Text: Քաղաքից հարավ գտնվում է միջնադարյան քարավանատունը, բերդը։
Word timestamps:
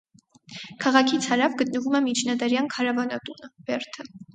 Քաղաքից 0.83 1.29
հարավ 1.33 1.59
գտնվում 1.61 2.01
է 2.01 2.03
միջնադարյան 2.09 2.75
քարավանատունը, 2.77 3.57
բերդը։ 3.73 4.15